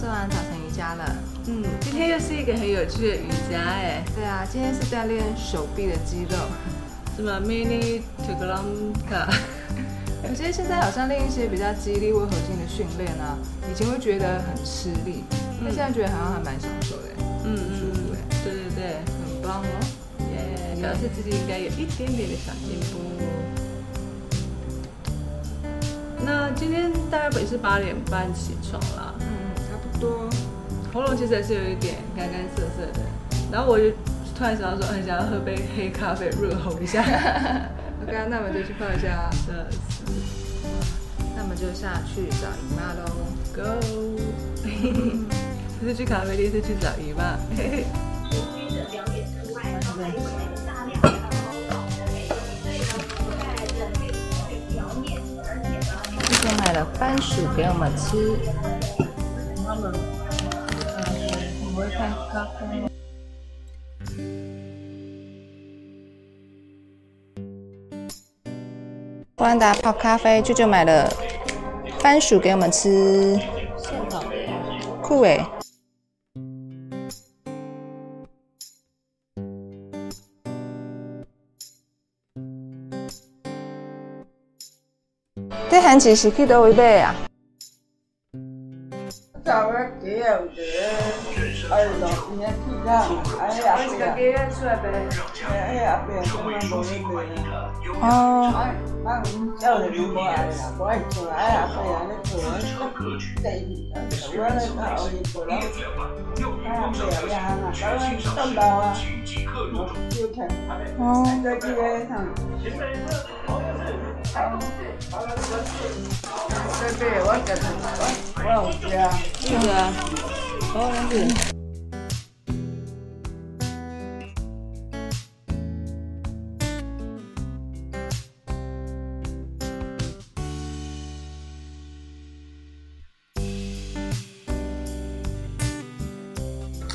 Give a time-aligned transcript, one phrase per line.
[0.00, 0.08] 早安。
[0.08, 1.16] 我们刚刚做完早晨瑜伽了。
[1.46, 4.02] 嗯，今天又是一个很有趣的瑜伽哎。
[4.14, 6.36] 对啊，今天是在练手臂的肌肉，
[7.16, 9.28] 什么 mini t u g l a m k a
[10.22, 13.38] 我觉得现在好像练一些比较肌力或核心的训练啊，
[13.70, 15.24] 以前会觉得很吃力，
[15.64, 17.02] 但现在觉得好像还蛮享受的。
[17.44, 19.66] 嗯嗯嗯，对对对，很棒哦。
[20.34, 22.98] 耶，表示自己应该有一点点的小进步。
[26.26, 29.07] 那今天大概也是八点半起床啦，嗯，差不
[30.00, 30.28] 多。
[30.92, 33.00] 喉咙其实还是有一点干干涩涩的，
[33.52, 33.90] 然后我就
[34.34, 37.02] 突然想到说，很想要喝杯黑咖啡润喉一下。
[38.02, 39.30] OK，那我们就去泡一下。
[39.32, 39.52] 是
[39.90, 40.06] 是。
[41.36, 43.04] 那我们就下去找姨妈喽。
[43.54, 43.62] Go。
[45.80, 47.36] 不 是去咖啡店，是去找姨妈。
[56.24, 58.38] 之前买了番薯给我们吃。
[59.80, 62.88] 我会看咖啡。
[69.36, 71.08] 布兰达泡咖啡，舅舅买了
[72.00, 73.38] 番薯给我们吃。
[75.00, 75.44] 酷诶！
[85.70, 87.14] 这番薯是去倒位买啊？
[89.50, 91.57] 哎呦，
[92.30, 92.90] 你看皮蛋，
[93.40, 94.86] 哎呀，这个给出来呗，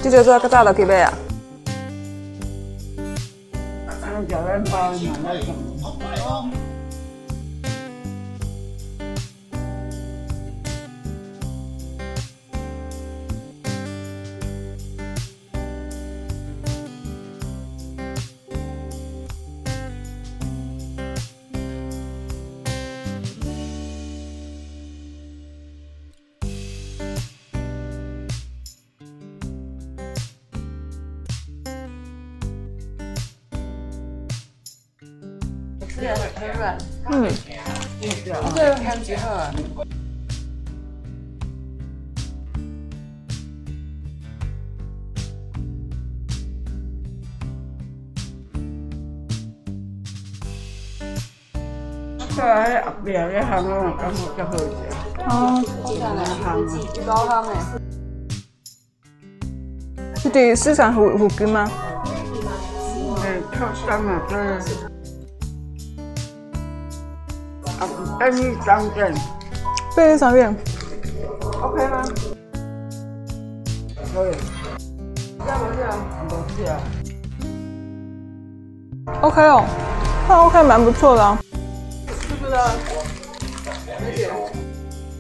[0.04, 1.14] 哎呀，
[4.28, 5.63] 别他妈无
[53.16, 54.64] 哎后边那行我感觉较好食。
[55.30, 55.32] 哦。
[56.44, 57.52] 行，老行诶。
[60.16, 61.70] 是伫市场附附近吗？
[63.24, 64.38] 诶，靠山啊，对。
[67.80, 67.82] 啊，
[68.18, 69.14] 便利商店。
[69.96, 70.56] 便利商店。
[71.62, 72.04] OK 吗？
[74.14, 74.32] 可以。
[75.46, 75.84] 要不要？
[76.28, 76.72] 不是啊。
[79.22, 79.66] OK 哦，
[80.28, 81.38] 那 OK 蛮不错的啊。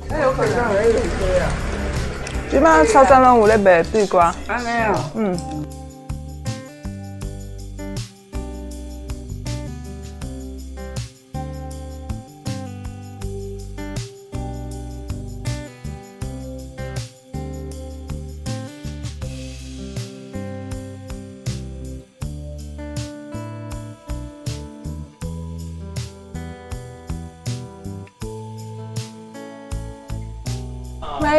[0.09, 1.49] 那有可能还有对啊。
[2.51, 4.33] 即摆超三万五的卖地瓜。
[4.47, 4.95] 还没有？
[5.15, 5.37] 嗯。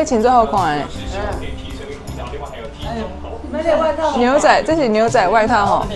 [0.04, 0.84] 请最后看诶。
[3.50, 4.16] 买点外套。
[4.16, 5.86] 牛仔，这是牛仔外套吼。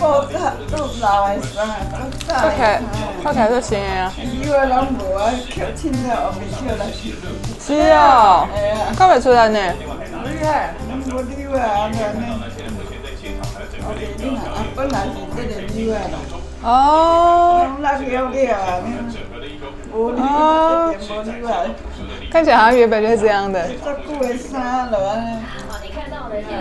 [0.00, 0.38] 裤子
[0.70, 1.58] 都老的衫，
[2.26, 2.82] 看起来
[3.22, 4.12] 看起来都新的啊。
[4.16, 6.86] 以为拢无啊，捡凊彩后面捡来。
[7.60, 8.48] 是哦。
[8.96, 9.58] 看不出来呢。
[10.24, 10.74] 厉害，
[11.06, 11.94] 无例外啊，安尼。
[14.16, 15.92] 你看啊，本来是这个例外
[16.62, 16.68] 啦。
[16.68, 17.66] 哦。
[17.80, 18.82] 那个要了啊，
[19.92, 20.26] 无例外，
[20.98, 21.48] 无例外。
[22.30, 23.68] 看起来好像原本就是这样的。
[23.84, 25.40] 这久的衫落安尼。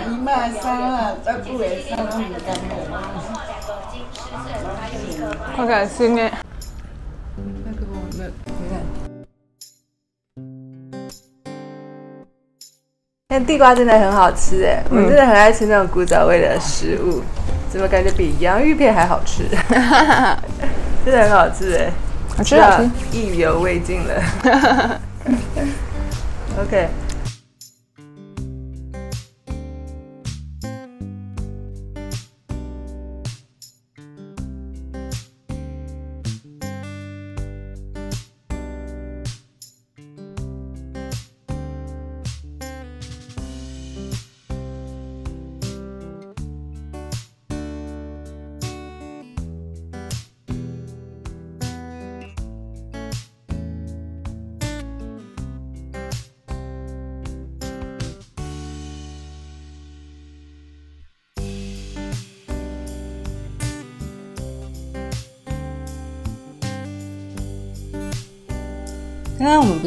[0.09, 2.63] 姨妈的衫啊，这久的衫拢唔干净。
[5.55, 6.31] 好开心哎！
[7.65, 8.73] 那个我们你看，
[13.27, 17.21] 但地瓜真的很好吃哎，我真的很爱吃那种古早味的食物，
[17.69, 19.43] 怎么感觉比洋芋片还好吃？
[21.05, 21.91] 真的很好吃哎，
[22.35, 24.21] 好吃好吃，意犹未尽了。
[26.59, 26.89] OK。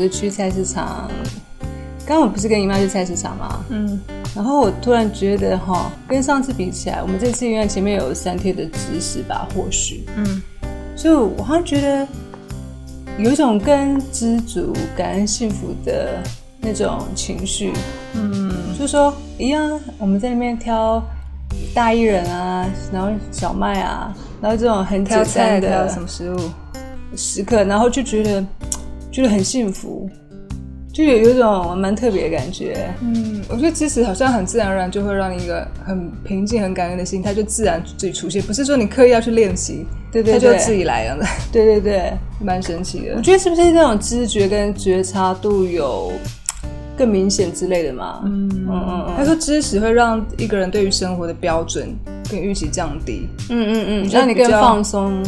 [0.02, 1.08] 是去菜市场？
[2.04, 3.64] 刚刚我不是跟姨妈去菜市场吗？
[3.70, 4.00] 嗯。
[4.34, 10.42] 然后我突然觉得哈，跟上次比起来，我们这次因为前面有三天的知识吧，或许，嗯，
[10.96, 12.08] 所以我好像觉得
[13.18, 16.22] 有一种更知足、感恩、幸福的
[16.60, 17.72] 那种情绪。
[18.14, 18.50] 嗯。
[18.76, 21.00] 就说一样，我们在那边挑
[21.72, 26.50] 大薏仁啊，然后小麦啊，然后这种很简单的什么食物
[27.14, 28.44] 时刻，然后就觉得。
[29.12, 30.08] 觉得很幸福，
[30.92, 32.92] 就有有一种蛮特别的感觉。
[33.02, 41.24] 嗯，我觉得知识好像很自然而然就会让你一个很平静、很感恩的心，它就自然自己出现，不是说你刻意要去练习，对对，它就自己来了。
[41.52, 43.14] 对对对，蛮神奇的。
[43.16, 46.10] 我觉得是不是这种知觉跟觉察度有
[46.96, 48.22] 更明显之类的嘛？
[48.24, 49.14] 嗯嗯嗯。
[49.16, 51.94] 他说知识会让一个人对于生活的标准
[52.30, 53.28] 跟预期降低。
[53.50, 55.22] 嗯嗯嗯，让你更放松。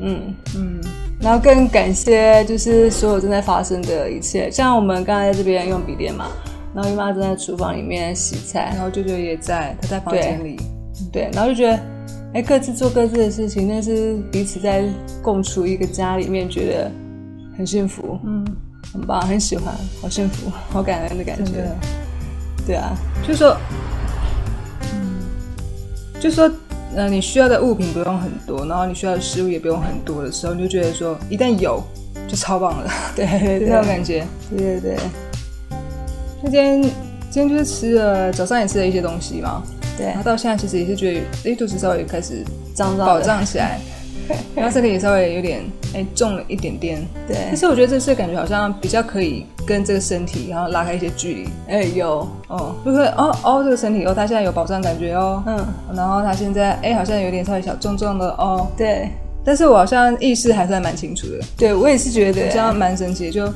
[0.00, 0.80] 嗯嗯。
[1.20, 4.50] 然后更感谢，就是所有正在发生的一切。
[4.50, 6.28] 像我们刚才在这边用笔电嘛，
[6.74, 10.56] 然后姨妈正在厨房里面洗菜，然后舅舅也在，他在房间里。
[11.12, 11.78] 对，然后就觉得，
[12.32, 14.82] 哎，各自做各自的事情，但是彼此在
[15.20, 16.90] 共处一个家里面，觉得
[17.56, 18.42] 很幸福，嗯，
[18.90, 21.52] 很棒，很喜欢，好幸福，好感恩的感觉。
[22.66, 22.96] 对啊，
[23.28, 23.54] 就说，
[24.94, 25.20] 嗯，
[26.18, 26.50] 就说。
[26.94, 31.82] 那你需要的物品不用很多，然后你需要的食物也不用很多的时候，你就觉得说一旦有
[32.26, 34.96] 就超棒了， 对对对，那种感觉，对对对。
[36.42, 36.82] 那今天
[37.30, 39.62] 今天就是吃了早上也吃了一些东西嘛，
[39.96, 42.44] 对，然后到现在其实也是觉得哎肚子稍微开始
[42.74, 43.78] 胀胀饱胀起来。
[44.54, 45.62] 然后身体也稍微有点
[45.94, 47.36] 哎重了一点点，对。
[47.46, 51.48] 但是我觉得这次感觉好像比较可以跟这个身体，然后拉开一些距离。
[51.68, 55.42] 哎，有哦，就是哦哦，这个身体哦，他现在有保障感觉哦。
[55.46, 55.66] 嗯。
[55.94, 58.66] 然后他现在哎，好像有点稍微小重重的哦。
[58.76, 59.08] 对。
[59.42, 61.40] 但是我好像意识还算蛮清楚的。
[61.56, 63.50] 对，我也是觉得好像蛮神奇，就。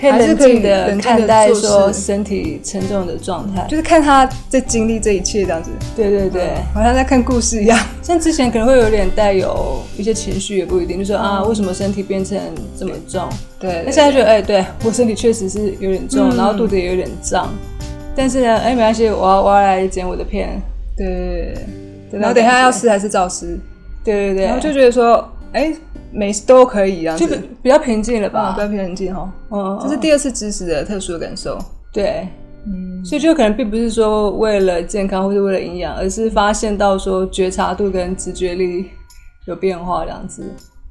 [0.00, 5.70] 可以冷静的看待说身体沉重的状态，就是看他在经历这一切这样子。
[5.96, 7.76] 对对对，好像在看故事一样。
[8.00, 12.38] 像之前可能会有点带有一些情绪，也不一定，就说啊，为什么身体变成
[12.78, 13.28] 这么重？
[13.58, 13.82] 对。
[13.84, 17.52] 那现在觉得，哎，对我身体确实是有点重，然后肚子也有点胀。
[18.14, 20.60] 但是呢，哎，没关系，我要我要来剪我的片。
[20.96, 21.54] 对。
[22.12, 23.58] 然后等一下要吃还是照吃。
[24.04, 24.44] 对对对。
[24.44, 25.74] 然后就觉得说，哎。
[26.10, 27.26] 每次都可以，这样就
[27.62, 28.52] 比较平静了吧？
[28.52, 29.32] 比较平静哈。
[29.50, 31.58] 嗯，这是第二次知识的特殊的感受。
[31.92, 32.26] 对，
[32.66, 38.86] 嗯，所以就可能并不是说为了健康或者为了营养，而是发现到说觉察度跟直觉力
[39.46, 40.42] 有变化这样子。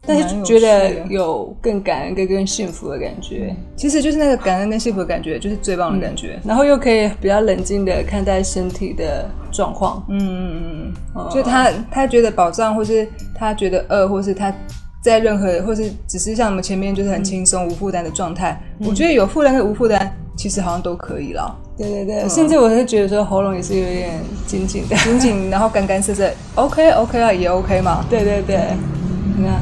[0.10, 6.40] 但是觉得有更感恩跟更幸福的感觉，其实就是那个感恩跟幸福的感觉，就是最棒的感觉。
[6.46, 10.06] 然后又可以比较冷静的看待身体的状况。
[10.08, 13.06] 嗯嗯嗯，就他他觉得保障，或是
[13.36, 14.54] 他觉得饿，或是他。
[15.08, 21.56] 在任何，或是只是像我们前面就是很轻松无负担的状态，我觉得有负担跟无负担其实好像都可以了。
[21.78, 28.04] 对对对，甚至我是觉得说喉咙也是有点紧紧的，紧紧，然后干干涩涩，OK OK 啊，也 OK 嘛。
[28.10, 28.60] 对对对，
[29.38, 29.62] 你看，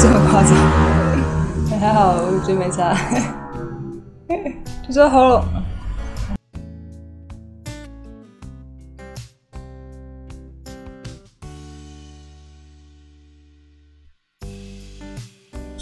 [0.00, 0.50] 这么夸张？
[1.78, 2.96] 还好，我觉得没差。
[4.88, 5.44] 就说喉咙。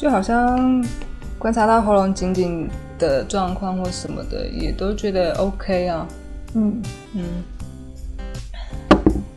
[0.02, 0.84] 就好像
[1.38, 2.68] 观察到喉咙紧紧
[2.98, 6.04] 的状况或什么的，也都觉得 OK 啊。
[6.54, 6.82] 嗯
[7.14, 7.22] 嗯，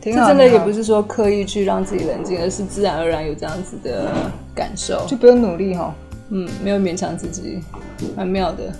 [0.00, 4.10] 这真的也不是说刻意去让自己冷静，而是自然而然有这样子的
[4.56, 5.94] 感受，就不用努力哈。
[6.30, 7.62] 嗯，没有勉强自己，
[8.16, 8.72] 蛮妙的。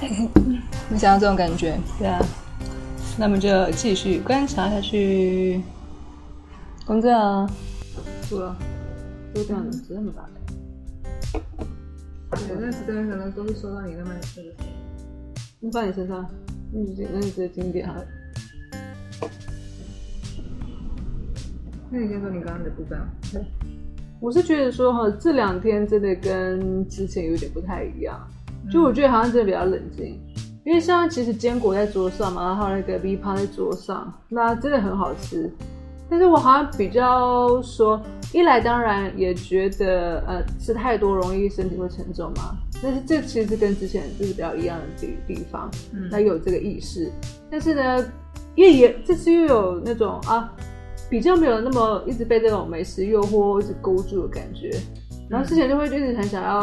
[0.90, 1.78] 你想要这种感觉？
[1.96, 2.18] 对啊，
[3.16, 5.60] 那么就继续观察下去。
[6.84, 7.48] 工作啊，
[8.28, 8.56] 不了，
[9.34, 10.30] 都这样子这么大的。
[12.32, 14.48] 对，那时间可能都是收到你那么那个。
[15.60, 16.26] 你放你身上，
[16.72, 17.94] 那你那你直接经典哈。
[21.90, 22.98] 那你先说你刚刚的部分。
[23.32, 23.44] 对，
[24.20, 28.18] 我是觉得说哈，这两天真的跟之前有点不太一样，
[28.70, 30.18] 就我觉得好像真的比较冷静，
[30.64, 35.52] 因为像其实坚果在桌上嘛，然后那个 V 趴在桌上，那真的很好吃。
[36.08, 38.00] 但是我好像比较说，
[38.32, 47.10] 一来当然也觉得呃吃太多容易身体会沉重嘛，但是这其实跟之前就是比较一样的地地方，嗯，那有这个意识。
[47.50, 48.12] 但是呢，
[48.54, 50.52] 因为也这次又有那种啊。
[51.08, 54.70] 比较没有那么一直被这种美食诱惑一直勾住的感觉，
[55.28, 56.60] 然后之前就会一直很想要，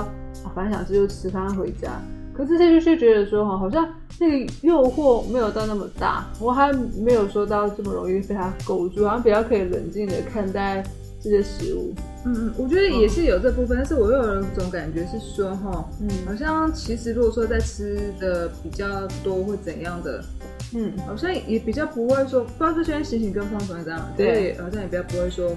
[0.56, 2.02] 反正想吃就吃，反正回家。
[2.34, 3.86] 可是这就是觉得说哈，好像
[4.18, 10.82] 那个诱惑没有到那么大，我还没有说到这么容易被它勾住，好像比较可以冷静的看待
[11.22, 11.94] 这些食物。
[12.26, 20.24] 嗯嗯，我觉得也是有这部分，但是我又有一种感觉是说哈，嗯，好像其实如果说在吃的比较多或怎样的。
[20.74, 25.56] 嗯，好像也比较不会说，不知道是现在心情跟放松这样，对，好像也比较不会说，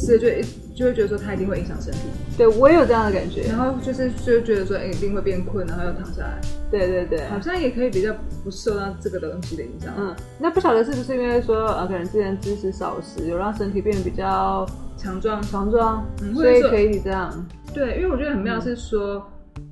[0.00, 0.28] 吃了就
[0.74, 1.98] 就会觉得说它一定会影响身体。
[2.38, 6.40] 对我也有这样的感觉，然后就是就觉得说，哎，一定会变困，然后又躺下来。
[6.70, 9.92] 对对对，好像也可以比较不受到这个东西的影响。
[9.98, 14.66] 嗯，那不晓得是不是因为说，呃，可能之前知识少食，有让身体变得比较
[14.96, 17.46] 强壮，强壮，嗯所以可以这样。
[17.74, 19.22] 对，因为我觉得很妙是说，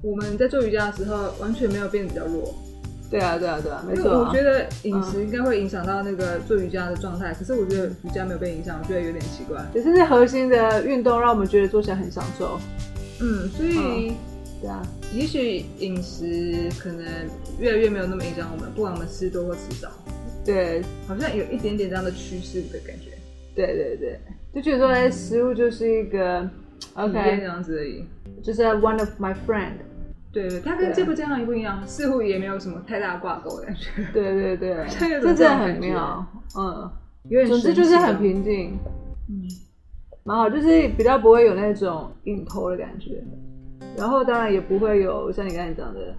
[0.02, 2.54] 我们在做瑜伽的时候，完全没有变得比较弱。
[3.10, 4.24] 对啊，对啊，对啊，没错。
[4.24, 9.64] 我觉得饮食应该会影响到那个做瑜伽的状态，可是我觉得瑜伽没有被影响，我觉得有点奇怪。
[9.72, 12.60] 只是那核心的运动让我们觉得做起来很享受。
[13.20, 14.12] 嗯，所以
[14.60, 14.82] 对啊，
[15.14, 17.04] 也许饮食可能
[17.58, 19.88] 越来越没有那么影响我们，不管我们吃多或吃少。
[20.44, 23.12] 对，好像有一点点这样的趋势的感觉。
[23.54, 24.20] 对对对，
[24.54, 26.48] 就觉得说哎食物就是一个
[26.94, 28.04] OK 这样子而已，
[28.42, 29.72] 就是 one of my friend。
[30.32, 33.90] 对对，它跟这部健康也不一样，似乎也没有什么太大挂钩的感觉。
[34.12, 34.86] 对对对，
[35.20, 36.90] 这真的很妙，嗯，
[37.28, 38.78] 有点总之就是很平静，
[39.28, 39.42] 嗯，
[40.24, 43.22] 蛮好，就是比较不会有那种硬头的感觉，
[43.96, 46.14] 然后当然也不会有像你刚才讲的，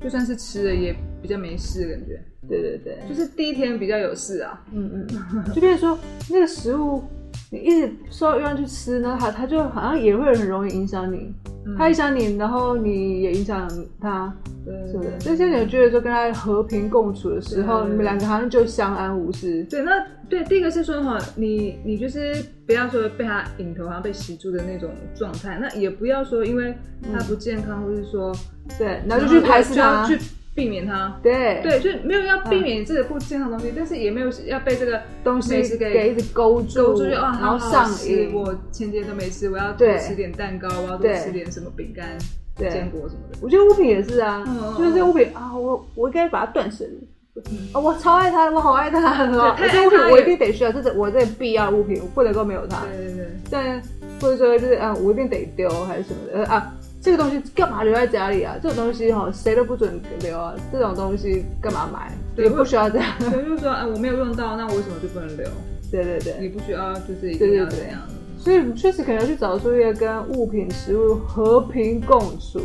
[0.00, 2.22] 就算是吃了也比较没事的感觉。
[2.48, 5.98] 对对对，就是第一天比较有事啊，嗯嗯，就比如说
[6.30, 7.02] 那个食物。
[7.50, 11.32] 你一直说要去吃呢，他他就好像也会很容易影响你，
[11.78, 13.66] 他影响你，然后你也影响
[13.98, 14.30] 它，
[14.90, 15.10] 是不是？
[15.18, 19.64] 就像你觉得说跟他和平共处的时候，你们两个好像就相安无事。
[19.64, 19.92] 对，那
[20.28, 22.36] 对第一个是说哈，你你就是
[22.66, 26.76] 不要说被他引头，好像被吸住的那种状态，那也不要说因为
[27.12, 28.30] 他不健康，或是说
[28.78, 30.06] 对，然后就去排斥他。
[30.58, 38.34] 避免它，对对，就没有要避免这个不健康的东西，但是也没有要被这个东西给给一直勾住，勾住就啊，然后上瘾。
[38.34, 42.18] 我前几天都没吃，我要多吃点蛋糕，我要多吃点什么饼干、
[42.56, 43.38] 坚果什么的。
[43.40, 44.44] 我觉得物品也是啊，
[44.76, 47.08] 就是这物品啊，我我应该把它断舍离。
[47.72, 49.56] 啊，我超爱它，我好爱它，是吧？
[49.70, 52.80] 这物品我一定得需要，这是我这必要物品，我不能够没有它。
[52.86, 53.80] 对对对，但
[54.20, 56.74] 或者说就是啊，我一定得丢还是什么的啊。
[57.00, 58.56] 这个东西干嘛留在家里啊？
[58.60, 60.54] 这种东西哈，谁都不准留啊！
[60.72, 62.12] 这种东西干嘛买？
[62.36, 63.06] 也不需要这样。
[63.18, 65.46] 对，就是说，哎，我没有用到，那我为什么就不能留？
[65.90, 68.00] 对对对，你不需要，就是一定要这样。
[68.38, 72.60] 所以确实可能要去找出一个跟物品、食物和平共处，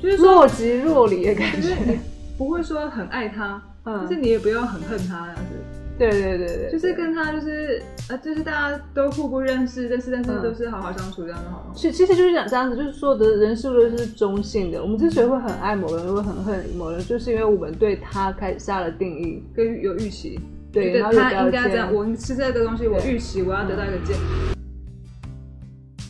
[0.00, 1.98] 就是若即若离的感觉，
[2.36, 5.85] 不会说很爱它，但是你也不要很恨它这样子。
[5.98, 11.72] 对对对对，就是跟他就是呃，就是大家都互不认识，但是但是都是好好相处这样就好了。
[11.74, 14.82] 其其实就是讲这样子，就是所有的人事物都是中性的。
[14.82, 20.38] 我们之所以会很爱某人，会很恨某人，就是因为我们对他开始下了定义，跟有预期。
[20.70, 21.10] 对，他
[21.44, 21.90] 应该这样。
[21.94, 24.18] 我吃这个东西，我预期我要得到一个健，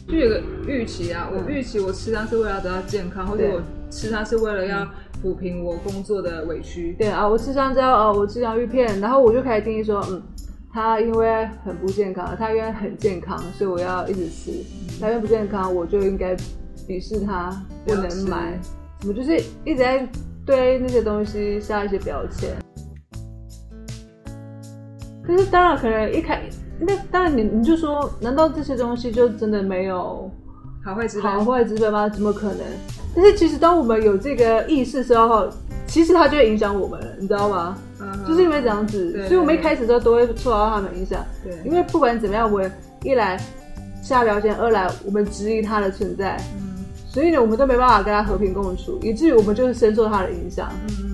[0.08, 1.30] 就有个预期啊。
[1.32, 4.84] 我预期我吃它是为了得到健康，或者我吃它是为了要。
[5.26, 6.94] 抚平我工作的委屈。
[6.96, 10.22] 对啊，我吃香蕉，哦，我吃洋芋片，然后我就开始定义说，嗯，
[10.72, 14.52] 它因为很不健康，它因为很健康，所以我要一直吃。
[15.00, 16.36] 它因为不健康，我就应该
[16.86, 17.50] 鄙视它，
[17.84, 18.56] 不能买。
[19.08, 20.08] 我就是一直在
[20.46, 22.54] 对那些东西下一些标签。
[25.24, 26.40] 可是当然，可能一开，
[26.78, 30.30] 那当然你你就说，难道这些东西就真的没有
[30.86, 31.32] 好坏之分？
[31.32, 32.08] 好坏之分吗？
[32.08, 32.60] 怎么可能？
[33.12, 35.48] 但是其实，当我们有这个意识之后，
[35.88, 37.76] 其实它就会影响我们了，你知道吗？
[38.00, 41.24] 嗯，就是因为这样子，所以我们一开始时候都会受到他们影响。
[41.42, 42.70] 对，因为不管怎么样，我们
[43.02, 43.36] 一来
[44.00, 50.70] 下标签，二来我们质疑它的存在，嗯，所以呢，我们都没办法跟他和平共处，以至于我们就是深受他的影响。
[50.88, 51.05] 嗯，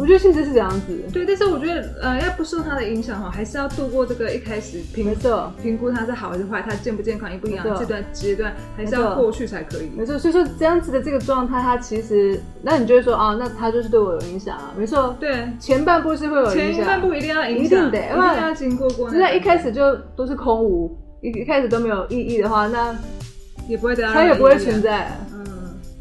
[0.00, 1.02] 我觉得性质是这样子。
[1.12, 9.90] 对，但是我觉得呃，要不受它的影响哈，还是要度过这个一开始评没错，评估它是好还是坏，它健不健康一不一样这段阶段，还是要过去才可以。
[9.96, 10.18] 没错。
[10.18, 14.72] 所以说这样子的这个状态，它其实，那你就会说啊，那它就是对我有影响啊。
[14.78, 22.94] 没错，对，前半部是会有影响，前半部一定要影响，一定得一定要经过过那一开始就都是空无，一一开始都没有意义的话，那
[23.68, 24.80] 也不会得到它也不会存。
[24.80, 25.10] 在。
[25.32, 25.44] 嗯，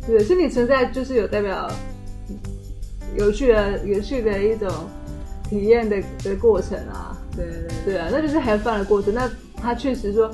[0.06, 1.68] 对，身体存在就是有代表
[3.15, 4.70] 有趣的、有趣的一种
[5.50, 7.17] 体验的的过程啊。
[7.36, 7.93] 对对对。
[7.93, 9.13] 对啊，那就是 have fun 的过程。
[9.13, 10.30] 那他确实说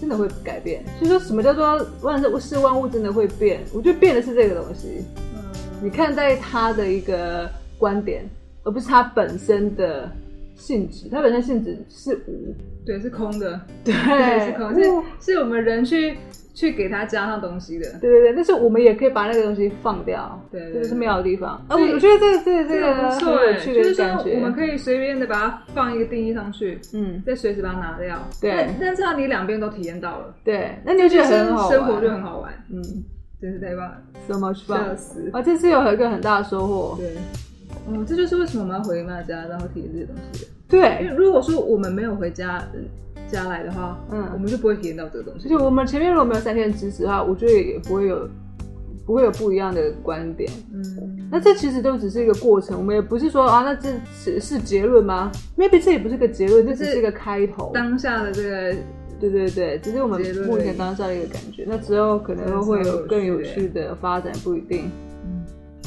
[0.00, 0.84] 真的会改变。
[0.98, 3.60] 所以说什么叫做万事事万物真的会变？
[3.72, 5.04] 我觉得变的是这个东西。
[5.34, 5.42] 嗯
[5.82, 8.24] 你看待他的一个观点，
[8.62, 10.08] 而不是它本身的
[10.54, 11.08] 性质。
[11.10, 12.54] 它本身性质是无，
[12.86, 16.16] 对，是空的，对，对，是空，是嗯是我们人去
[16.54, 17.86] 去给它加上东西的。
[18.00, 21.50] 对对对，但是我们也可以把那个东西放掉，对对这就是妙的地方。
[21.68, 24.34] 啊，我我觉得这个这个这个不很有趣就是说的感觉。
[24.34, 28.18] 我们可以随便的把它放一个定义上去，嗯，再随时把它拿掉。
[28.40, 32.82] 对但但这样你两边都体验到了，对，那你就觉得很好玩，生活就很好玩，嗯
[33.40, 33.96] 真是太棒了
[34.28, 34.96] ，，so much 笑 fun。
[34.96, 35.28] 死。
[35.32, 36.96] 啊，这次有一个很大的收获。
[36.96, 37.16] 对，
[37.88, 40.98] 嗯，这就是为什么我们要回妈家，然后体验这些东西对。
[41.02, 42.62] 因，为如果说我们没有回家
[43.32, 45.48] 呃家来的话，嗯我们就不会体验到这个东西。
[45.48, 48.28] 就我们前面如果没有三天的支持的话，我觉得也不会有
[49.06, 50.50] 不会有不一样的观点。
[50.72, 57.70] 嗯，那这其实都只是一个过程，我们也不是说啊，那这是是结论吗？maybe 这也不是个结论，这只是一个开头。
[57.72, 58.74] 当下的这个
[59.18, 61.64] 对对对，只是我们目前当下的一个感觉。
[61.66, 64.90] 那之后可能会有更有趣的发展，不一定。
[65.24, 65.42] 嗯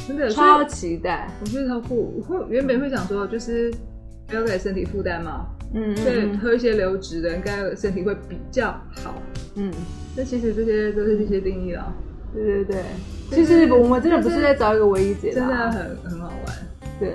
[0.07, 1.27] 真的超期待。
[1.41, 2.13] 我觉得超酷。
[2.17, 3.73] 我会原本会想说，就是
[4.27, 9.21] 不要给身体负担嘛，嗯所以嗯喝一些流质的，应该身体会比较好。
[9.55, 9.71] 嗯，
[10.15, 11.93] 那其实这些都是这些定义了，
[12.33, 12.83] 对对对。
[13.31, 16.57] 其实我们真的不是在找一个唯一解答，真的很很好玩。
[16.99, 17.13] 对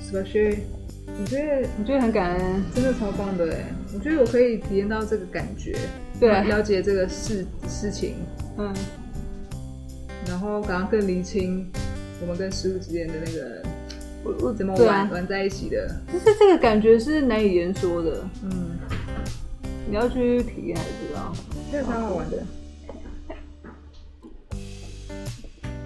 [0.00, 0.58] ，Especially，
[1.20, 2.62] 我觉得我觉得很感恩。
[2.74, 3.66] 真的超棒的哎！
[3.94, 5.76] 我觉得我可以体验到这个感觉，
[6.18, 8.14] 对了解这个事事情，
[8.58, 8.74] 嗯，
[10.26, 11.70] 然后刚刚更厘清
[12.22, 13.62] 我们跟师傅之间的那个
[14.24, 15.86] 我我怎么玩、啊，玩在一起的。
[16.12, 18.78] 就是这个感觉是难以言说的，嗯，
[19.86, 21.32] 你要去体验才知道。
[21.70, 22.42] 这个超好玩的。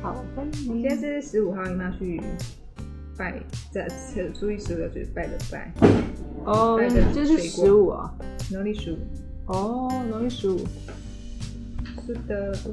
[0.01, 2.23] 好，今天是十五号，姨妈去
[3.17, 3.89] 拜，在
[4.33, 5.73] 初一十五要去拜的拜，
[6.45, 6.81] 哦
[7.13, 8.15] 这是十五啊。
[8.53, 8.99] 农历十五。
[9.47, 10.59] 哦，农历十五。
[12.07, 12.73] 是的，是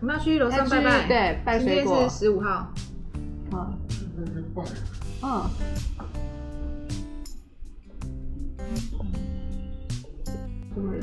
[0.00, 2.08] 我们要去楼上拜拜，对，拜今天是。
[2.18, 2.72] 十五号。
[3.52, 3.70] 啊，
[5.22, 5.42] 嗯。
[10.76, 10.98] 嗯，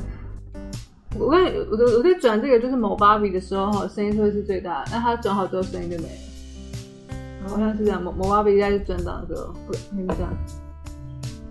[1.17, 6.09] 我跟你我我在转这个就是某芭比的时候哈，声音会是最大的，那它转好之后声音就没了。
[7.47, 10.31] 好像是这样，某某芭比在转档的时候，不，那个这样。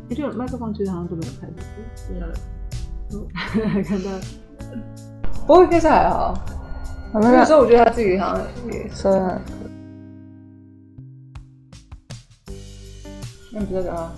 [0.09, 1.55] 你这个麦克风其实好像都没有开始，
[3.88, 4.11] 看到。
[5.46, 6.35] 不过应该是还好，
[7.12, 9.40] 有时候我觉得他自己好像也说的。
[13.52, 14.12] 那你不知道啊？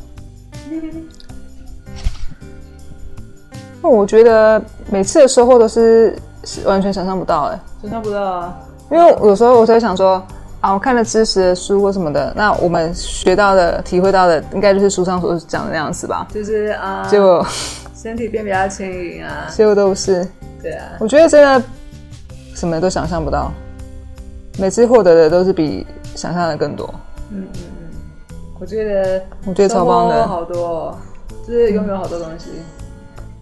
[3.83, 8.61] 那我觉得每次的收获都是是完全想象不到哎，想象不到啊！
[8.91, 10.23] 因为有时候我在想说
[10.61, 16.29] 啊，我看了知识的书或什么的，那我们学到的、体会到的，应该就是书上所讲的那样子吧。
[16.33, 17.45] 就是啊，结果
[17.97, 20.25] 身体变比较轻盈啊，结果都不是，
[20.63, 21.67] 对啊，我觉得真的
[22.63, 23.51] 什么都想象不到，
[24.57, 26.89] 每次获得的都是比想象的更多。
[27.33, 30.97] 嗯嗯嗯我觉得我觉得超棒的好多、哦，
[31.45, 32.51] 就是拥有好多东西，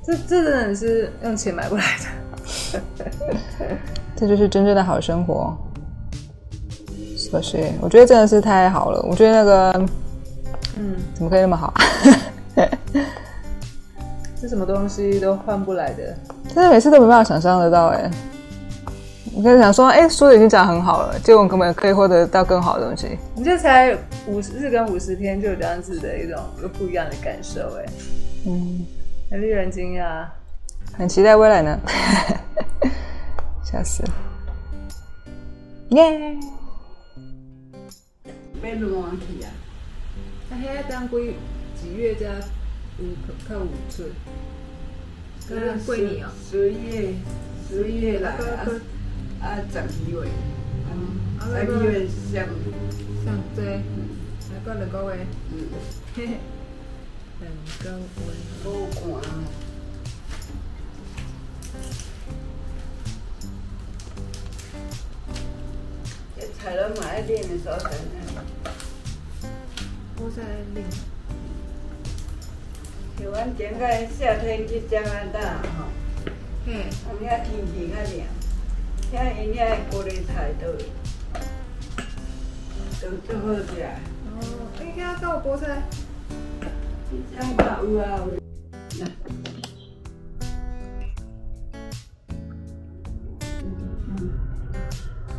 [0.03, 2.81] 这这真的是用钱买不来的。
[4.17, 5.55] 这就是真正的好生活。
[7.15, 7.63] 是不是？
[7.83, 9.03] 我觉得真的是太好了。
[9.03, 9.73] 我觉得那个，
[10.79, 11.75] 嗯，怎么可以那么好？
[14.41, 16.17] 是什么东西都换不来的。
[16.49, 18.11] 真的每次都没办法想象得到哎。
[19.35, 23.19] 我跟你讲说，哎、书的已经讲得很好了，结果我根本可以获得到更好的东西。
[23.37, 27.87] 你这才五十日跟五十天，就有这样子的一种有不一样的感受，哎，
[28.47, 28.85] 嗯，
[29.31, 30.25] 很令人惊讶。
[30.97, 31.79] 很期待未来呢。
[33.63, 34.03] 笑死！
[35.91, 36.39] 耶！
[38.63, 39.49] 要乱去啊！
[40.51, 41.35] 啊，遐当几
[41.81, 43.05] 几月才有
[43.49, 44.03] 较有出？
[45.49, 46.29] 跟过年哦。
[46.51, 47.15] 十月，
[47.69, 48.67] 十月来啊，
[49.41, 50.15] 啊，十二月，
[51.39, 52.47] 啊，十二月上，
[53.25, 53.27] 上
[53.57, 53.59] 这，
[54.49, 54.95] 还过两个。
[55.15, 55.55] 月，嗯，
[56.15, 56.31] 嘿嘿，
[57.41, 57.47] 两
[57.83, 57.99] 个。
[57.99, 58.01] 月。
[58.63, 58.65] 好
[59.15, 59.23] 寒。
[67.03, 67.91] 爱练的时候才
[70.17, 70.43] 我在
[70.75, 70.87] 练。
[73.19, 73.81] 像阮今个。
[74.19, 75.89] 夏天去加拿大吼，
[76.67, 78.27] 嗯，啊遐天气较凉，
[79.13, 79.17] 因
[79.55, 80.71] 遐的玻璃菜都
[83.01, 83.69] 都足好食。
[84.37, 84.41] 哦，
[84.81, 85.83] 应该要到菠菜。
[87.37, 89.05] 香港有啊有。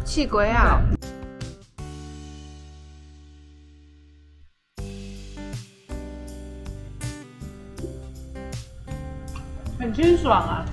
[0.04, 0.82] 气鬼啊！
[9.80, 10.66] 很清爽啊！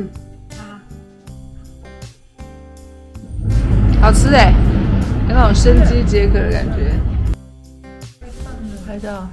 [0.00, 0.08] 嗯，
[0.58, 0.80] 啊，
[4.00, 4.52] 好吃哎，
[5.28, 6.92] 有那种生机解渴的感觉。
[8.86, 9.28] 拍照。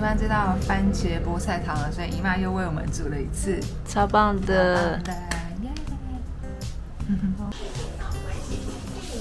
[0.00, 3.60] 喜欢这道番茄菠菜汤了，所以姨妈又为我们煮了一次。
[3.86, 4.98] 超棒的！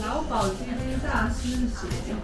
[0.02, 2.16] 劳保基金大师写。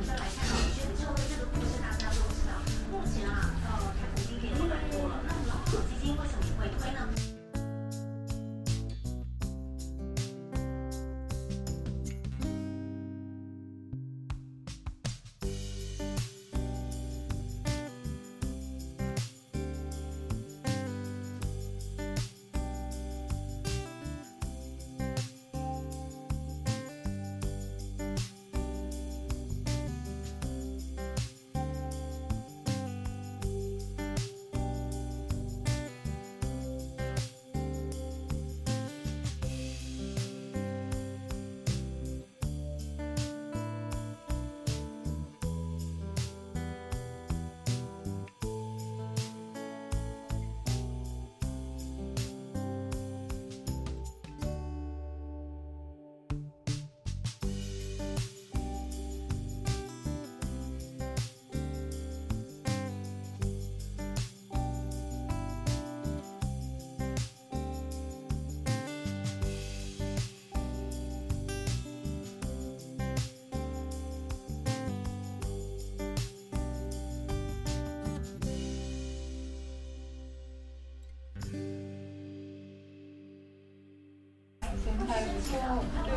[85.45, 85.77] 前台说
[86.07, 86.11] 六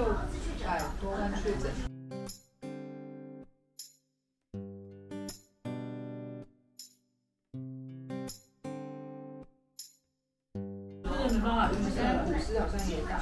[0.65, 1.71] 百多万确诊。
[11.91, 13.21] 现在股市好像也大，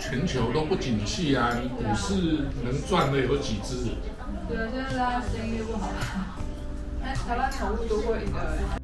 [0.00, 3.96] 全球都不景气啊，你股市能赚的有几只？
[4.48, 5.90] 对啊，现在大家生意不好，
[7.02, 8.79] 那台湾宠物都会的。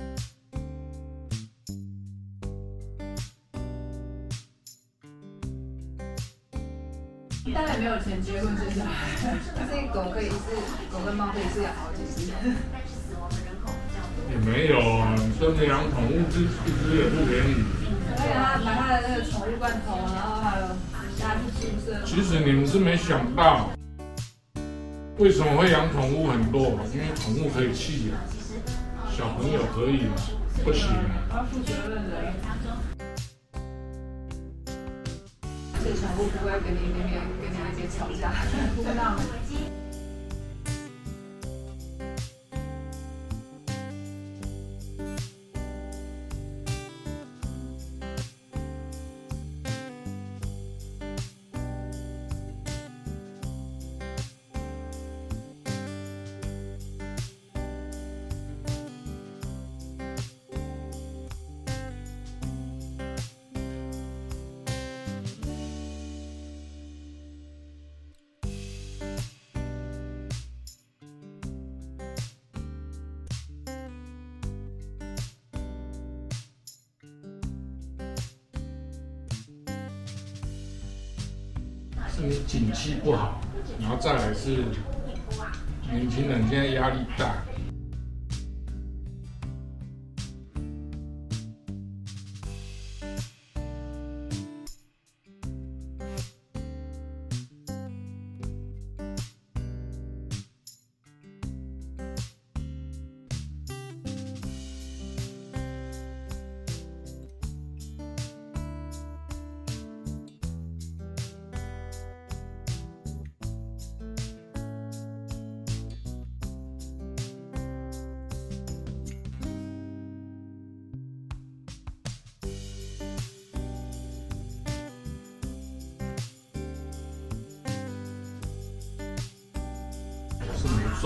[10.17, 10.35] 可以是
[10.91, 12.33] 狗跟猫可以饲养好几只。
[14.33, 17.63] 也没有啊，你真的养宠物一一只也不便宜。
[18.09, 20.69] 而且他买他的那个宠物罐头，然后还有
[21.19, 22.01] 家去宿舍。
[22.07, 23.69] 其实你们是没想到，
[25.19, 26.81] 为什么会养宠物很多？
[26.95, 28.17] 因为宠物可以弃养，
[29.15, 30.17] 小朋友可以吗？
[30.65, 30.89] 不行。
[31.31, 32.33] 要负责任的。
[35.85, 38.33] 这宠物不会跟你那边跟你那边吵架，
[84.55, 84.86] 后再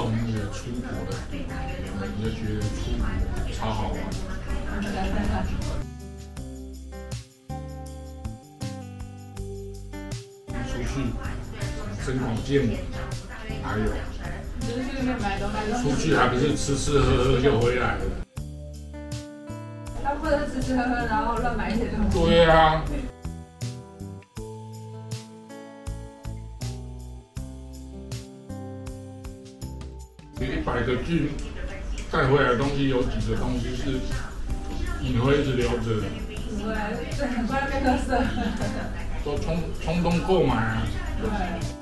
[0.00, 1.36] 中那个出国的毒，
[2.00, 3.04] 我就觉得出国
[3.52, 3.94] 超好玩。
[10.66, 10.94] 出去
[12.02, 12.70] 增广见闻，
[13.62, 13.84] 还有
[15.82, 18.00] 出去还不是吃吃喝喝就回来了？
[20.02, 22.18] 他不能吃吃喝喝，然后乱买一些东西。
[22.24, 22.82] 对啊。
[32.10, 34.00] 带回来的东西，有几个东西是
[35.00, 36.06] 你会一直留着的？
[36.58, 37.82] 对，这很快变。
[39.24, 40.82] 都冲冲动购买啊。
[41.20, 41.79] 对。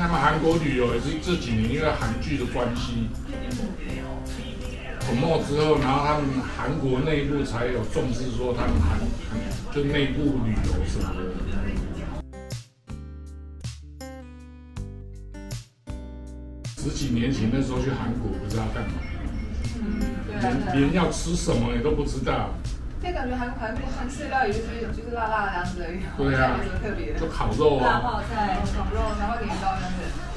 [0.00, 3.06] 他们韩国旅游也是这几年因为韩剧的关系，
[5.06, 8.98] 红墨之后，然后他们韩国内部才有重视说他们韩
[9.74, 11.20] 就内部旅游什么的。
[16.78, 18.94] 十几年前那时候去韩国不知道干嘛，
[20.72, 22.54] 连连要吃什么你都不知道。
[23.02, 30.29] 就感觉韩韩国韩式料理就是就是辣辣的样子而已，对什么特别的，就烤肉啊，辣泡菜、烤肉，然后年糕这样子。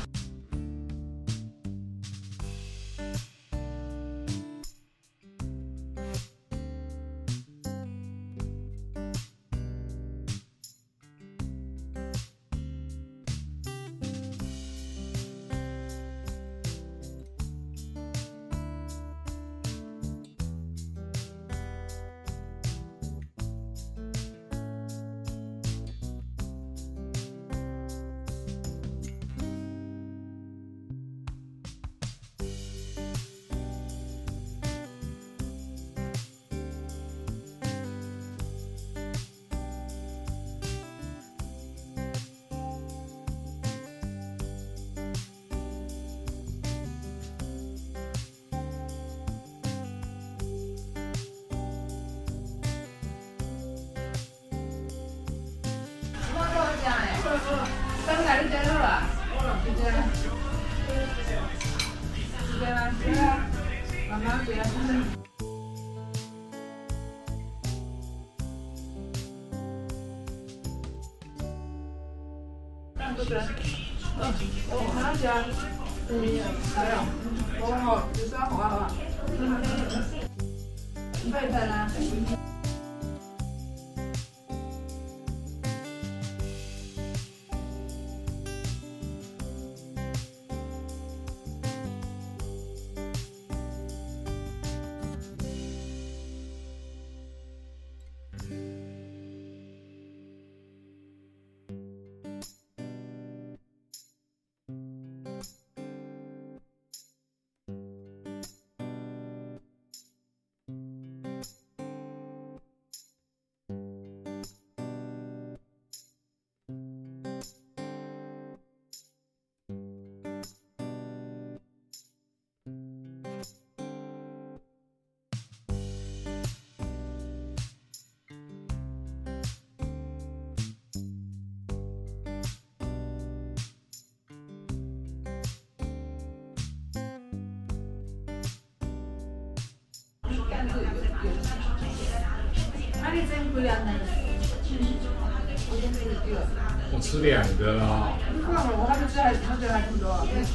[146.92, 148.14] 我吃两个啊。
[148.46, 150.04] 我还没吃，还还多。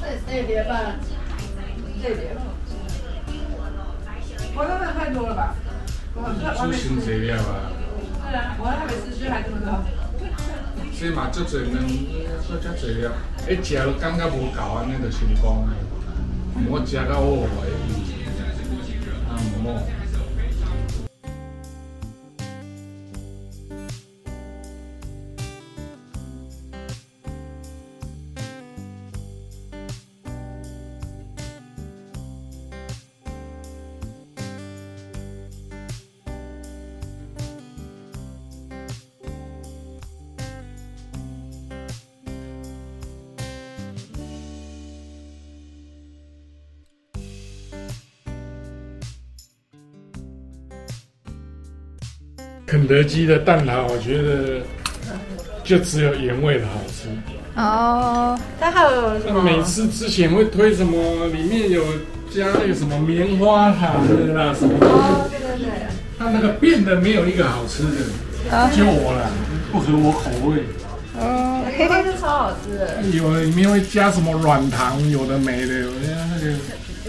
[0.00, 0.98] 这这碟饭，
[2.02, 2.36] 这碟。
[4.54, 5.54] 我那个太多了吧？
[6.60, 7.72] 吃新材料啊。
[8.30, 9.68] 是啊，我还没吃，所以还这么多。
[10.98, 11.78] 这嘛足侪呢，
[12.46, 13.12] 说足侪了，
[13.48, 15.70] 一食都感觉无够安尼就成功啊。
[16.68, 17.46] 我食到我
[52.68, 54.60] 肯德基的蛋挞，我觉得
[55.64, 57.08] 就只有原味的好吃。
[57.56, 59.42] 哦，它还有什么？
[59.42, 61.82] 每次之前会推什么，里面有
[62.30, 64.74] 加那个什么棉花糖的啦什么。
[64.82, 65.68] 哦，对对对。
[66.18, 67.90] 它那个变的没有一个好吃的，
[68.76, 69.30] 就我了，
[69.72, 70.64] 不合我口味。
[71.18, 73.00] 哦，黑黑是超好吃的。
[73.16, 76.38] 有里面会加什么软糖，有的没的，我觉得那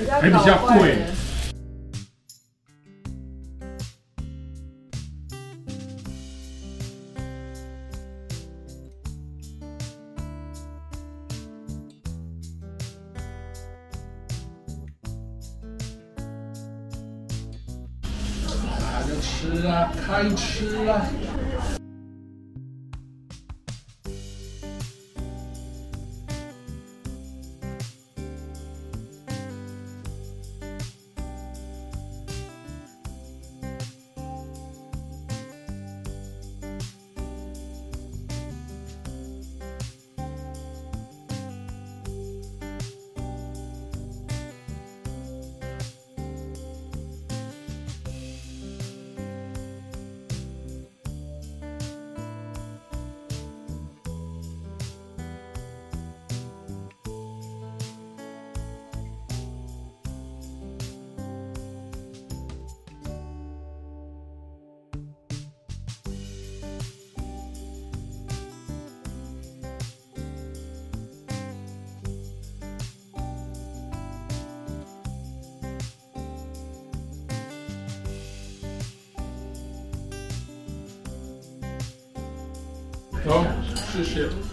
[0.06, 1.00] 个还比较贵。
[83.30, 83.46] 好，
[83.94, 84.49] 谢谢。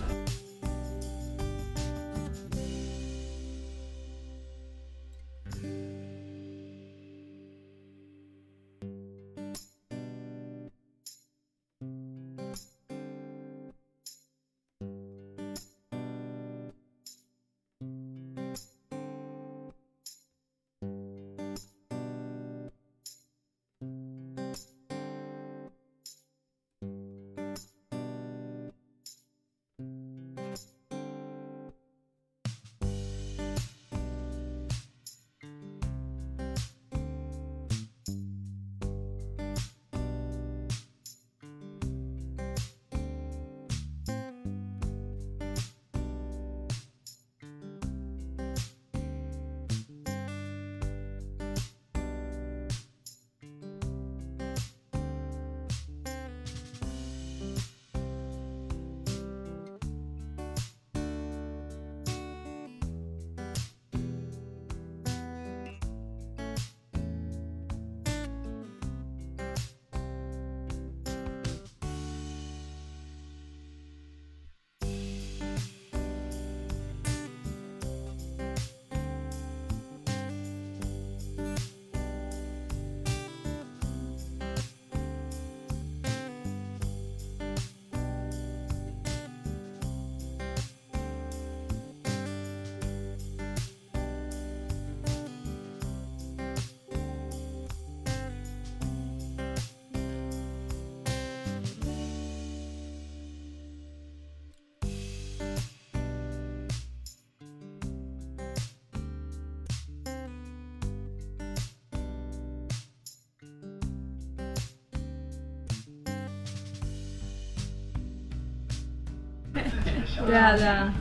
[120.27, 120.93] 对啊，对啊。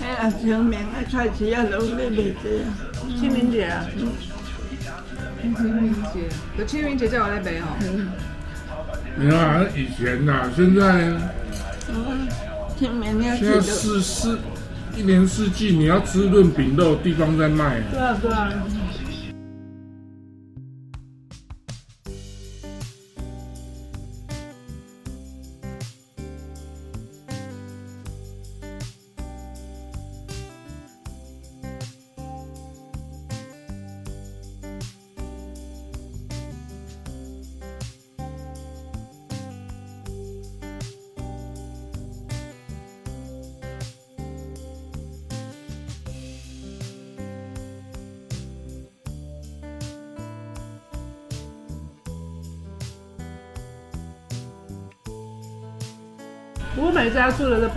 [0.00, 2.66] 哎呀，清明啊，菜市啊，拢咧卖这啊。
[3.18, 3.64] 清明节。
[3.64, 3.84] 啊，
[5.42, 6.28] 清明节，
[6.58, 7.08] 有清明节。
[7.08, 7.76] 叫我来背哈。
[9.16, 10.82] 你看以前呐、现在
[11.92, 12.28] 嗯，
[12.80, 13.60] 现在的。
[13.62, 14.38] 四四
[14.96, 17.80] 一年四季，你要吃润饼都有地方在卖。
[17.90, 18.52] 对啊，对啊。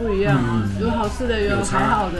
[0.04, 2.20] 不一样啊，有好吃的，有还好的。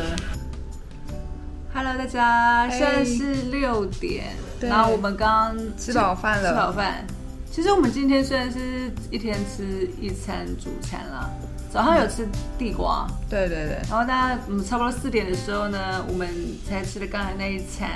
[1.74, 4.28] Hello，大家，现在是六点，
[4.62, 6.50] 然后我们刚吃饱饭了。
[6.50, 7.06] 吃饱饭。
[7.52, 11.30] 其实我们今天虽然是一天吃一餐主餐啦，
[11.70, 12.26] 早上有吃
[12.58, 16.26] 地瓜，对对对，然后大家嗯差不多四点的时候呢，我们
[16.66, 17.90] 才吃了刚才那一餐，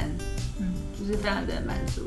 [0.59, 2.01] 嗯，就是非常的满足。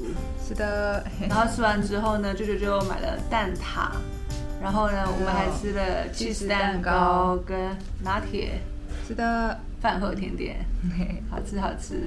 [0.46, 3.88] 是的， 然后吃完之后呢，舅舅就买了蛋挞，
[4.62, 8.60] 然后呢，我们还吃了 cheese 蛋糕跟拿铁
[9.06, 10.64] 是的，饭后甜点，
[11.30, 12.06] 好吃好吃。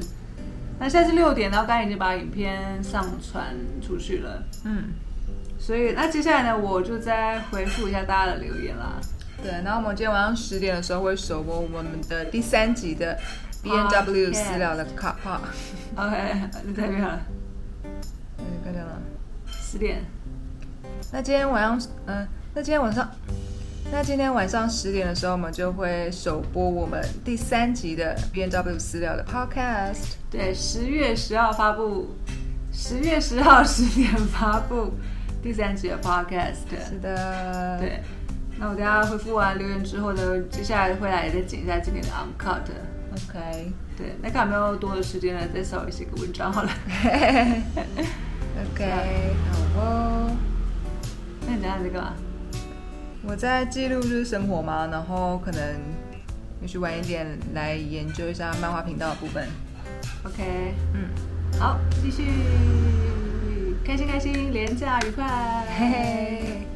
[0.80, 4.93] 那现在是六点，然后刚才已经把影片上传出去了，嗯，
[5.60, 8.99] 所以那接下来呢，我就再回复一下大家的留言啦。
[9.41, 9.51] 对。
[9.64, 13.18] 然后我们今天晚上十点的时候会首播我们的第三集的
[13.62, 15.41] B N W 私聊的卡帕。
[15.95, 16.18] OK，
[16.66, 17.20] 你太漂亮了，
[18.39, 18.99] 嗯，看见了。
[19.47, 20.04] 十点。
[21.12, 23.10] 那今天晚上，嗯、那今天晚上，
[23.91, 30.14] 那今天晚上十点的时候，我们就会首播我们第三集的 B N W 私聊的 Podcast。
[30.30, 32.16] 对，十月十号发布，
[32.72, 34.91] 十月十号十点发布
[35.41, 36.70] 第三集的 Podcast。
[36.88, 38.04] 是的，对，
[38.60, 42.62] 那我等下回复完留言之后呢，接下来会来再剪一下今天的 Uncut。
[43.14, 46.70] ，OK，对，那看有没有多的时间呢，再稍微写个文章好了。
[48.76, 50.30] OK，好哦。
[51.47, 52.14] 那你等下在干嘛？
[53.26, 55.61] 我在记录就是生活嘛，然后可能
[56.61, 59.47] 也许晚一点来研究一下漫画频道的部分。
[60.24, 61.09] OK，嗯，
[61.57, 62.26] 好，继续，
[63.86, 65.26] 开心开心，廉价愉快，
[65.78, 66.72] 嘿嘿。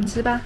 [0.00, 0.40] 你吃吧。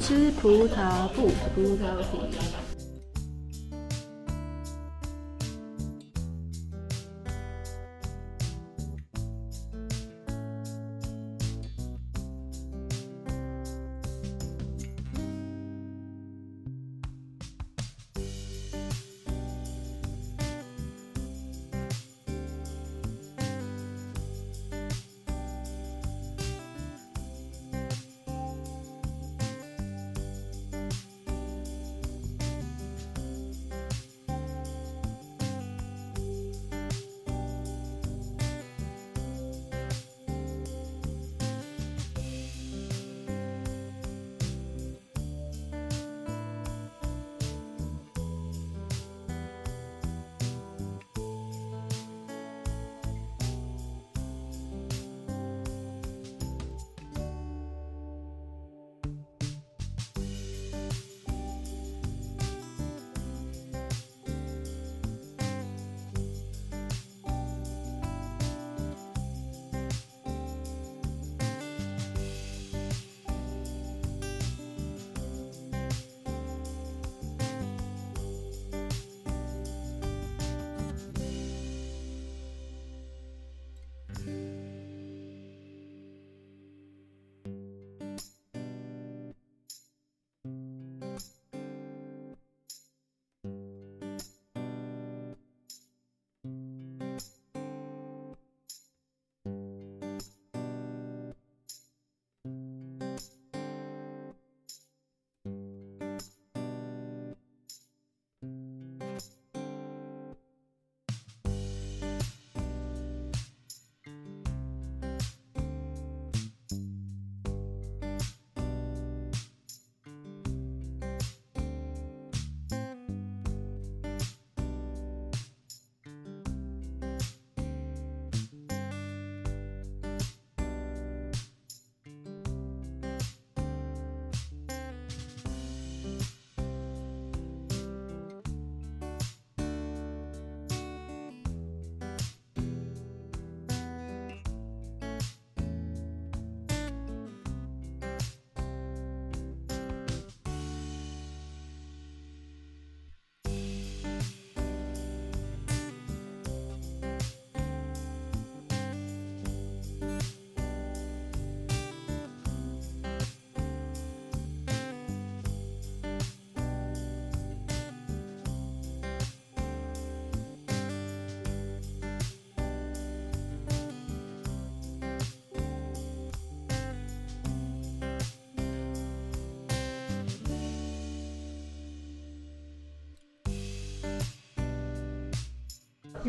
[0.00, 2.69] 吃葡萄不葡萄皮。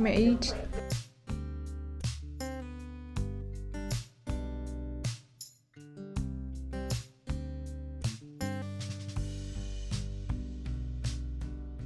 [0.03, 0.55] 我吃，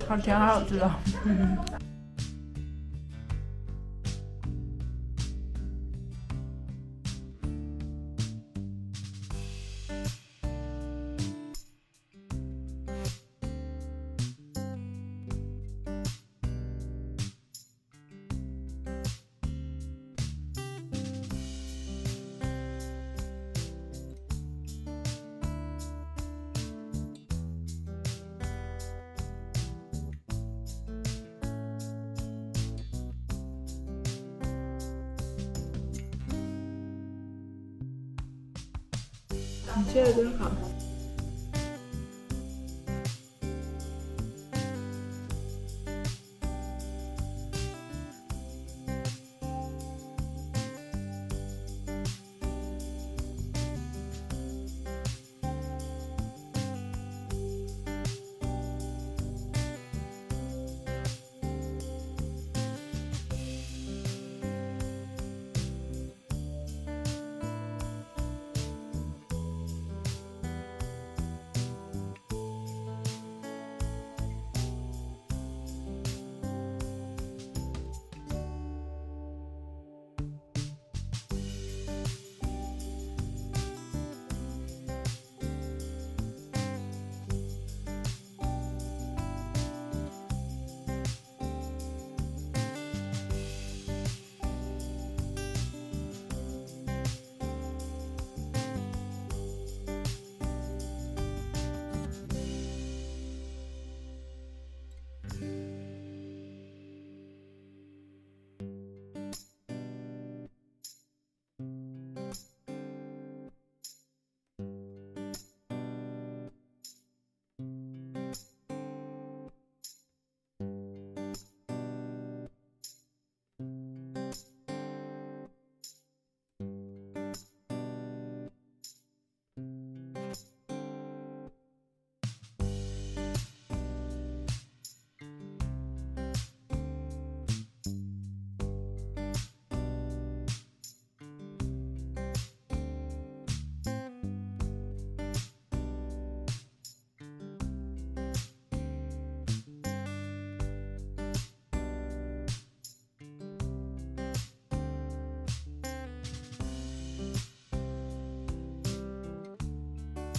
[0.08, 0.96] 好，挺好吃的。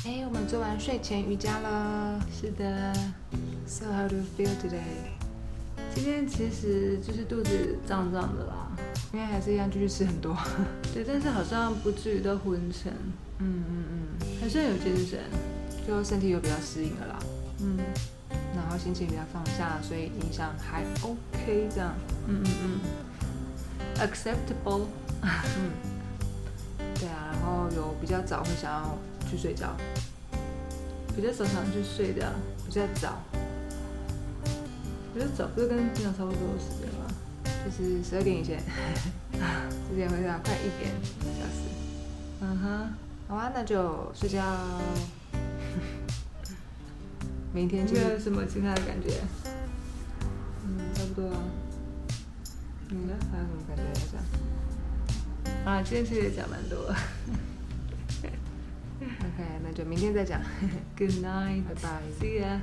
[0.07, 2.21] 哎，我们做完睡前瑜伽了。
[2.31, 2.95] 是的。
[3.67, 4.79] So how do you feel today？
[5.93, 8.69] 今天其实就是肚子胀胀的啦，
[9.13, 10.37] 因为还是一样继续吃很多。
[10.95, 12.93] 对，但是好像不至于到昏沉，
[13.41, 15.19] 嗯嗯嗯，还算有精神。
[15.85, 17.19] 就身体有比较适应了啦。
[17.63, 17.79] 嗯
[18.55, 21.93] 然后心情比较放下，所以影响还 OK 这样。
[22.29, 24.85] 嗯嗯嗯，acceptable。
[25.59, 25.73] 嗯，
[26.95, 28.99] 对啊，然后有比较早会想要
[29.31, 29.77] 去睡觉，
[31.15, 32.33] 比较早想去睡的，
[32.67, 33.19] 比较早
[35.15, 37.07] 比较早不是跟平常差不多的时间吗？
[37.65, 38.63] 就是十二点以前，
[39.89, 40.93] 之前会到快一点
[41.39, 41.63] 小时。
[42.41, 42.95] 嗯哼，
[43.29, 44.43] 好啊，那就睡觉。
[47.53, 49.15] 明天就你有什么其他的感觉？
[50.65, 51.39] 嗯，差不多啊。
[52.91, 53.15] 你呢？
[53.33, 54.21] 还有什么感觉要讲
[55.65, 56.95] 啊，今天其实也讲蛮多。
[59.77, 60.41] 就明天再讲。
[60.97, 62.61] Good night，拜拜 See ya。